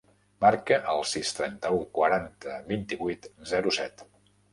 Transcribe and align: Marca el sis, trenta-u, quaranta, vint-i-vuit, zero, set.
Marca 0.43 0.77
el 0.93 1.01
sis, 1.09 1.33
trenta-u, 1.39 1.77
quaranta, 1.97 2.55
vint-i-vuit, 2.71 3.29
zero, 3.53 3.75
set. 3.79 4.03